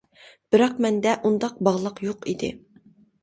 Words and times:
بىراق 0.53 0.79
مەندە 0.85 1.13
ئۇنداق 1.29 1.61
باغلاق 1.69 2.01
يوق 2.09 2.25
ئىدى. 2.33 2.51